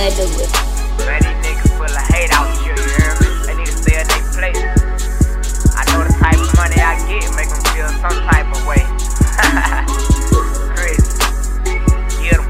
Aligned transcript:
Let's 0.00 0.16
do 0.16 0.24
it. 0.40 0.48
Man, 1.04 1.20
these 1.20 1.36
niggas 1.44 1.76
full 1.76 1.84
of 1.84 2.08
hate 2.08 2.32
out 2.32 2.48
here, 2.64 2.72
you 2.72 2.88
hear 2.96 3.12
me? 3.20 3.28
They 3.44 3.52
need 3.52 3.66
to 3.66 3.76
stay 3.76 4.00
in 4.00 4.08
their 4.08 4.24
place. 4.32 4.56
I 5.76 5.84
know 5.92 6.00
the 6.08 6.16
type 6.16 6.40
of 6.40 6.48
money 6.56 6.80
I 6.80 6.96
get 7.04 7.28
make 7.36 7.52
them 7.52 7.60
feel 7.76 7.84
some 8.00 8.16
type 8.24 8.48
of 8.48 8.64
way. 8.64 8.80
Crazy. 10.72 11.20
Get 12.16 12.40
'em. 12.40 12.48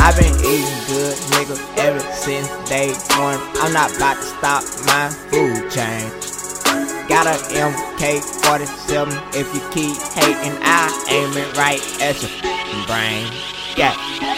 I've 0.00 0.16
been 0.16 0.32
eating 0.40 0.80
good, 0.88 1.12
nigga, 1.36 1.60
ever 1.76 2.00
since 2.16 2.48
day 2.66 2.88
one. 3.20 3.36
I'm 3.60 3.74
not 3.74 3.94
about 3.94 4.16
to 4.16 4.24
stop 4.24 4.64
my 4.88 5.12
food 5.28 5.68
chain. 5.68 6.08
Got 7.06 7.28
a 7.28 7.36
MK47. 7.52 9.12
If 9.36 9.52
you 9.52 9.60
keep 9.76 10.00
hating, 10.16 10.56
I 10.64 10.88
aim 11.10 11.36
it 11.36 11.54
right 11.54 11.84
at 12.00 12.16
your 12.16 12.32
brain. 12.86 13.55
Yeah, 13.76 13.92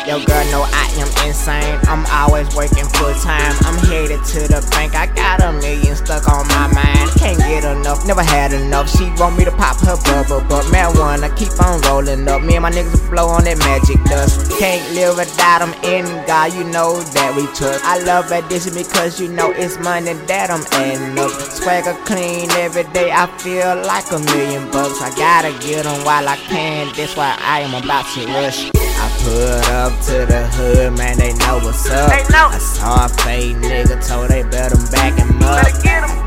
your 0.05 0.19
girl 0.27 0.45
know 0.51 0.67
I 0.67 0.91
am 0.99 1.07
insane. 1.27 1.79
I'm 1.87 2.05
always 2.11 2.53
working 2.57 2.85
full 2.99 3.15
time. 3.15 3.55
I'm 3.63 3.79
headed 3.87 4.25
to 4.35 4.41
the 4.51 4.67
bank. 4.73 4.97
I 4.97 5.07
got 5.15 5.41
a 5.41 5.53
million 5.53 5.95
stuck 5.95 6.27
on 6.29 6.49
my 6.49 6.67
mind. 6.75 7.11
Can't 7.15 7.39
get 7.39 7.63
never 8.09 8.23
had 8.23 8.55
enough. 8.55 8.89
She 8.89 9.05
want 9.21 9.37
me 9.37 9.45
to 9.45 9.53
pop 9.53 9.77
her 9.85 9.97
bubble, 10.09 10.41
but 10.49 10.65
marijuana 10.73 11.29
keep 11.37 11.53
on 11.61 11.79
rolling 11.83 12.27
up. 12.27 12.43
Me 12.43 12.57
and 12.57 12.63
my 12.63 12.71
niggas 12.71 13.05
blow 13.11 13.29
on 13.29 13.45
that 13.45 13.59
magic 13.59 14.03
dust. 14.05 14.59
Can't 14.59 14.83
live 14.95 15.19
without 15.19 15.61
them 15.61 15.77
in 15.85 16.07
God, 16.27 16.55
you 16.55 16.65
know 16.65 17.03
that 17.13 17.37
we 17.37 17.45
trust. 17.53 17.85
I 17.85 18.01
love 18.03 18.33
addition 18.33 18.73
because 18.73 19.21
you 19.21 19.29
know 19.29 19.53
it's 19.53 19.79
money 19.79 20.15
that 20.25 20.49
I'm 20.49 20.65
adding 20.73 21.19
up. 21.19 21.31
Swagger 21.31 21.93
clean 22.09 22.51
every 22.53 22.85
day. 22.97 23.13
I 23.13 23.27
feel 23.39 23.77
like 23.85 24.11
a 24.11 24.19
million 24.19 24.65
bucks. 24.73 25.03
I 25.03 25.13
gotta 25.15 25.53
get 25.61 25.85
them 25.85 26.03
while 26.05 26.27
I 26.27 26.37
can. 26.49 26.89
That's 26.97 27.15
why 27.15 27.37
I 27.39 27.61
am 27.61 27.77
about 27.77 28.09
to 28.17 28.25
rush. 28.33 28.71
I 28.73 29.07
put 29.21 29.69
up 29.77 29.93
to 30.09 30.25
the 30.25 30.49
hood, 30.57 30.97
man, 30.97 31.19
they 31.19 31.35
know 31.35 31.61
what's 31.61 31.85
up. 31.91 32.09
They 32.09 32.25
know. 32.33 32.49
I 32.49 32.59
saw 32.59 33.05
a 33.05 33.09
fake 33.21 33.57
nigga, 33.61 34.01
told 34.01 34.31
they 34.31 34.45
better 34.45 34.81
back 34.91 35.13
him 35.19 35.43
up. 35.43 35.61
Better 35.85 36.18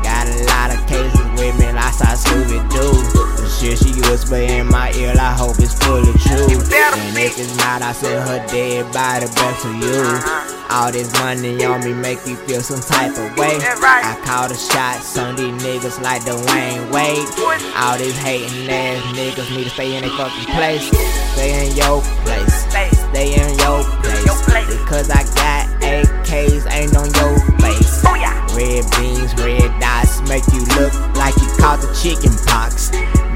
if 7.22 7.38
it's 7.38 7.56
not, 7.56 7.82
I 7.82 7.92
send 7.92 8.18
her 8.26 8.44
dead 8.48 8.92
body 8.92 9.26
back 9.38 9.54
to 9.62 9.70
you. 9.78 10.02
Uh-huh. 10.02 10.58
All 10.72 10.90
this 10.90 11.12
money 11.20 11.62
on 11.64 11.84
me 11.84 11.92
make 11.92 12.18
you 12.26 12.34
feel 12.48 12.60
some 12.62 12.80
type 12.80 13.12
of 13.12 13.38
way. 13.38 13.58
Right. 13.78 14.02
I 14.02 14.18
call 14.24 14.48
the 14.48 14.56
shots 14.56 15.16
on 15.18 15.36
these 15.36 15.54
niggas 15.62 16.00
like 16.02 16.22
Dwyane 16.22 16.90
Wade. 16.90 17.28
All 17.76 17.98
these 17.98 18.16
hating 18.18 18.68
ass 18.68 19.04
niggas 19.14 19.54
need 19.54 19.64
to 19.64 19.70
stay 19.70 19.94
in 19.94 20.02
their 20.02 20.10
fucking 20.16 20.50
place. 20.50 20.88
Stay 21.36 21.68
in 21.68 21.76
your 21.76 22.00
place. 22.24 22.54
Stay. 22.66 22.90
In 23.12 23.54
your 23.60 23.84
place. 24.00 24.24
Your 24.24 24.38
place. 24.48 24.66
Because 24.82 25.10
I 25.10 25.22
got 25.36 25.68
AKs 25.84 26.64
ain't 26.72 26.96
on 26.96 27.12
your 27.12 27.38
face. 27.60 28.02
Red 28.56 28.84
beans, 28.96 29.34
red 29.36 29.70
dots 29.80 30.20
make 30.28 30.44
you 30.52 30.64
look 30.76 30.92
like 31.14 31.36
you 31.36 31.48
caught 31.60 31.80
the 31.80 31.92
chicken 31.94 32.32
pox. 32.46 32.90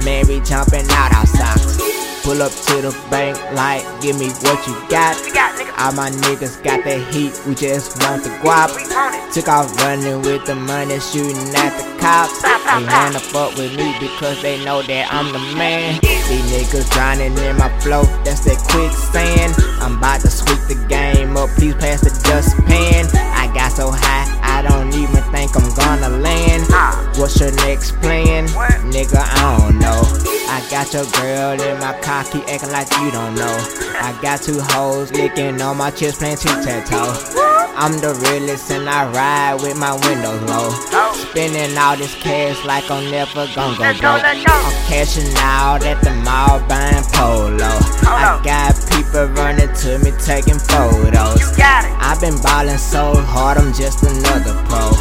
Mary 0.05 0.41
jumping 0.41 0.89
out 0.91 1.15
our 1.15 1.27
socks. 1.27 2.06
Pull 2.27 2.42
up 2.42 2.50
to 2.50 2.82
the 2.82 2.91
bank 3.08 3.38
like, 3.55 3.86
give 4.02 4.19
me 4.19 4.27
what 4.42 4.58
you 4.66 4.74
got. 4.91 5.14
You 5.24 5.32
got 5.32 5.55
nigga. 5.55 5.70
All 5.78 5.92
my 5.92 6.10
niggas 6.10 6.58
got 6.64 6.82
that 6.82 7.14
heat, 7.14 7.30
we 7.46 7.55
just 7.55 8.02
want 8.02 8.24
the 8.24 8.30
guap. 8.42 8.74
We 8.74 8.82
want 8.91 9.14
it. 9.14 9.30
Took 9.32 9.46
off 9.46 9.70
running 9.78 10.22
with 10.22 10.44
the 10.44 10.56
money, 10.56 10.98
shooting 10.98 11.54
at 11.54 11.70
the 11.78 11.86
cops. 12.02 12.42
They 12.42 12.82
wanna 12.82 13.22
fuck 13.22 13.54
with 13.54 13.77
me 13.78 13.94
because 14.00 14.42
they 14.42 14.58
know 14.64 14.82
that 14.82 15.06
I'm 15.14 15.30
the 15.30 15.38
man. 15.54 16.00
These 16.02 16.50
niggas 16.50 16.91
drowning 16.91 17.38
in 17.38 17.56
my 17.62 17.70
flow, 17.78 18.02
that's 18.27 18.42
that 18.42 18.58
quicksand. 18.74 19.54
I'm 19.78 19.98
about 19.98 20.22
to 20.22 20.30
sweep 20.30 20.58
the 20.66 20.74
game 20.91 21.36
up, 21.36 21.48
please 21.50 21.78
pass 21.78 22.02
the 22.02 22.10
dustpan. 22.27 23.06
I 23.38 23.47
got 23.54 23.70
so 23.70 23.94
high, 23.94 24.27
I 24.42 24.66
don't 24.66 24.91
even 24.98 25.22
think 25.30 25.54
I'm 25.54 25.70
gonna 25.78 26.10
land. 26.19 26.66
Ah. 26.74 27.06
What's 27.14 27.38
your 27.38 27.54
next 27.62 27.94
plan? 28.02 28.48
Nigga, 28.91 29.22
got 30.76 30.92
your 30.92 31.06
girl 31.12 31.59
in 31.59 31.81
my 31.81 31.94
keep 32.31 32.47
acting 32.53 32.70
like 32.70 32.91
you 33.00 33.10
don't 33.10 33.34
know. 33.34 33.56
I 33.97 34.12
got 34.20 34.42
two 34.42 34.60
hoes 34.60 35.10
licking 35.10 35.62
on 35.62 35.78
my 35.78 35.91
chest, 35.91 36.19
playing 36.19 36.37
tic 36.37 36.53
tac 36.62 36.84
toe. 36.84 37.16
I'm 37.78 37.92
the 37.98 38.12
realest 38.28 38.70
and 38.70 38.86
I 38.86 39.10
ride 39.10 39.62
with 39.62 39.78
my 39.78 39.92
windows 39.92 40.42
low. 40.42 40.69
Spending 41.15 41.78
all 41.78 41.97
this 41.97 42.15
cash 42.16 42.62
like 42.66 42.91
I'm 42.91 43.10
never 43.10 43.47
gonna 43.54 43.76
go 43.76 44.00
broke. 44.00 44.22
I'm 44.22 44.76
cashing 44.84 45.32
out 45.38 45.82
at 45.82 46.03
the 46.04 46.12
mall 46.12 46.60
buying 46.69 47.04
polo. 47.12 47.72
I 48.04 48.38
got 48.44 48.85
people 49.06 49.27
running 49.34 49.72
to 49.75 49.99
me 49.99 50.11
taking 50.19 50.59
photos. 50.59 51.41
It. 51.41 51.59
I've 51.59 52.21
been 52.21 52.41
ballin' 52.43 52.78
so 52.78 53.15
hard, 53.15 53.59
I'm 53.59 53.72
just 53.72 54.03
another 54.03 54.55
pro. 54.67 54.93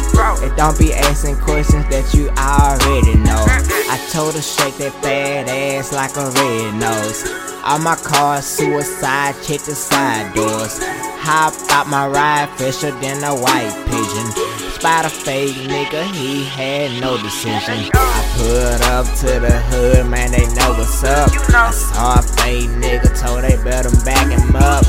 And 0.42 0.54
don't 0.56 0.78
be 0.78 0.92
asking 0.92 1.36
questions 1.36 1.84
that 1.90 2.14
you 2.14 2.28
already 2.38 3.18
know. 3.18 3.44
I 3.90 3.98
told 4.10 4.34
her 4.34 4.42
shake 4.42 4.76
that 4.78 4.92
fat 5.02 5.48
ass 5.48 5.92
like 5.92 6.16
a 6.16 6.30
red 6.30 6.74
nose. 6.74 7.24
All 7.64 7.78
my 7.78 7.96
cars 7.96 8.44
suicide, 8.44 9.34
check 9.42 9.60
the 9.60 9.74
side 9.74 10.34
doors. 10.34 10.78
Hop 11.22 11.54
out 11.70 11.88
my 11.88 12.06
ride, 12.06 12.48
fresher 12.56 12.92
than 13.00 13.22
a 13.24 13.34
white 13.34 13.74
pigeon. 13.86 14.45
Spot 14.86 15.04
a 15.04 15.08
fake 15.08 15.56
nigga, 15.66 16.04
he 16.14 16.44
had 16.44 17.00
no 17.00 17.20
decision. 17.20 17.90
I 17.92 18.22
put 18.38 18.86
up 18.86 19.06
to 19.18 19.40
the 19.42 19.58
hood, 19.66 20.06
man, 20.06 20.30
they 20.30 20.46
know 20.54 20.78
what's 20.78 21.02
up. 21.02 21.28
I 21.50 21.72
saw 21.72 22.20
a 22.20 22.22
fake 22.22 22.70
nigga, 22.70 23.10
told 23.18 23.42
they 23.42 23.56
better 23.64 23.88
up. 23.88 24.04
Back 24.04 24.30
him 24.30 24.54
up. 24.54 24.84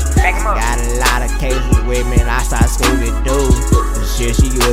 Got 0.54 0.78
a 0.78 1.00
lot 1.02 1.22
of 1.26 1.36
cases 1.40 1.82
with 1.82 2.06
me, 2.06 2.17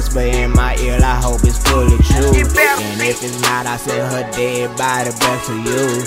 whisper 0.06 0.20
in 0.20 0.52
my 0.52 0.76
ear, 0.78 1.00
I 1.02 1.20
hope 1.22 1.42
it's 1.44 1.58
fully 1.58 1.98
true. 2.04 2.36
You 2.36 2.46
better 2.46 2.82
And 2.82 3.02
if 3.02 3.24
it's 3.24 3.42
not, 3.42 3.66
I 3.66 3.78
send 3.78 4.02
her 4.12 4.30
dead 4.32 4.76
body 4.78 5.12
back 5.20 5.46
to 5.46 5.56
you. 5.56 6.04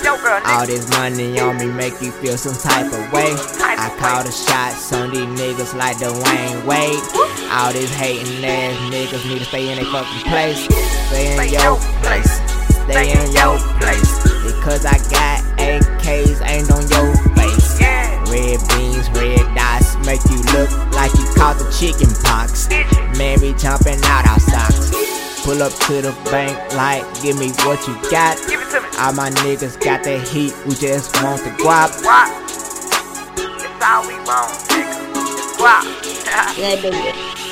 All 0.47 0.67
this 0.67 0.89
money 0.91 1.39
on 1.41 1.59
me 1.59 1.67
make 1.67 2.01
you 2.01 2.11
feel 2.13 2.37
some 2.37 2.55
type 2.55 2.87
of 2.87 3.13
way. 3.13 3.35
I 3.61 3.95
call 3.99 4.23
the 4.25 4.33
shots 4.33 4.93
on 4.93 5.11
these 5.11 5.27
niggas 5.39 5.75
like 5.77 5.97
Dwyane 5.97 6.65
Wade. 6.65 7.03
All 7.51 7.73
these 7.73 7.93
hating 7.95 8.45
ass 8.45 8.77
niggas 8.93 9.25
need 9.29 9.39
to 9.39 9.45
stay 9.45 9.71
in 9.71 9.77
their 9.77 9.87
fucking 9.87 10.31
place. 10.31 10.65
Stay 11.09 11.35
in 11.35 11.53
your 11.53 11.77
place. 12.03 12.33
Stay 12.87 13.11
in 13.13 13.33
your 13.33 13.59
place. 13.81 14.13
Because 14.45 14.87
I 14.87 14.99
got 15.11 15.43
AKs 15.59 16.41
ain't 16.47 16.71
on 16.71 16.87
your 16.89 17.17
face. 17.35 17.81
Red 18.29 18.61
beans, 18.69 19.09
red 19.11 19.41
dots 19.55 19.97
make 20.05 20.21
you 20.31 20.41
look 20.53 20.71
like 20.93 21.13
you 21.15 21.25
caught 21.35 21.57
the 21.59 21.69
chicken 21.73 22.13
pox. 22.23 22.69
Get 23.59 23.63
jumping 23.63 24.01
out 24.05 24.27
our 24.29 24.39
socks. 24.39 25.45
Pull 25.45 25.63
up 25.63 25.73
to 25.73 26.03
the 26.03 26.13
bank 26.31 26.57
like, 26.75 27.03
give 27.23 27.39
me 27.39 27.51
what 27.65 27.87
you 27.89 27.95
got. 28.11 28.39
Give 28.49 28.61
it 28.61 28.71
to 28.71 28.81
me. 28.81 28.89
All 28.99 29.13
my 29.13 29.31
niggas 29.31 29.83
got 29.83 30.05
that 30.05 30.29
heat, 30.29 30.55
we 30.67 30.75
just 30.75 31.15
want 31.23 31.43
the 31.43 31.51
guap. 31.51 31.91
What? 32.05 32.29
It's 33.37 33.85
all 33.85 34.07
we 34.07 34.15
want, 34.27 34.55
nigga. 34.69 35.57
Guap. 35.59 36.59
Let's 36.59 36.83
do 36.83 36.91
it. 36.93 37.48